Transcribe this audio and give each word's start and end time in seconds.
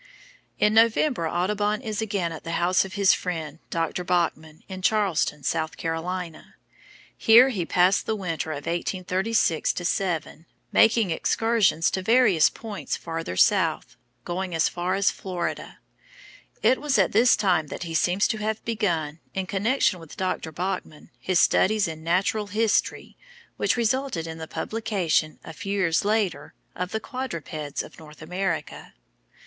In 0.57 0.73
November 0.73 1.27
Audubon 1.29 1.79
is 1.79 2.01
again 2.01 2.31
at 2.31 2.43
the 2.43 2.53
house 2.53 2.83
of 2.83 2.93
his 2.93 3.13
friend 3.13 3.59
Dr. 3.69 4.03
Bachman, 4.03 4.63
in 4.67 4.81
Charleston, 4.81 5.43
South 5.43 5.77
Carolina. 5.77 6.55
Here 7.15 7.49
he 7.49 7.67
passed 7.67 8.07
the 8.07 8.15
winter 8.15 8.49
of 8.49 8.65
1836 8.65 9.75
7, 9.87 10.47
making 10.71 11.11
excursions 11.11 11.91
to 11.91 12.01
various 12.01 12.49
points 12.49 12.97
farther 12.97 13.37
south, 13.37 13.95
going 14.25 14.55
as 14.55 14.67
far 14.67 14.95
as 14.95 15.11
Florida. 15.11 15.77
It 16.63 16.81
was 16.81 16.97
at 16.97 17.11
this 17.11 17.35
time 17.35 17.67
that 17.67 17.83
he 17.83 17.93
seems 17.93 18.27
to 18.29 18.39
have 18.39 18.65
begun, 18.65 19.19
in 19.35 19.45
connection 19.45 19.99
with 19.99 20.17
Dr. 20.17 20.51
Bachman, 20.51 21.11
his 21.19 21.39
studies 21.39 21.87
in 21.87 22.03
Natural 22.03 22.47
History 22.47 23.17
which 23.57 23.77
resulted 23.77 24.25
in 24.25 24.39
the 24.39 24.47
publication, 24.47 25.37
a 25.43 25.53
few 25.53 25.73
years 25.77 26.03
later, 26.03 26.55
of 26.75 26.91
the 26.91 26.99
"Quadrupeds 26.99 27.83
of 27.83 27.99
North 27.99 28.23
America." 28.23 28.95